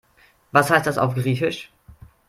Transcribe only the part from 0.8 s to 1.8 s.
das auf Griechisch?